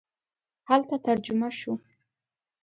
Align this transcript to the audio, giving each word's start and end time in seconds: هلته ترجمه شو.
هلته 0.69 0.95
ترجمه 1.05 1.47
شو. 1.59 1.73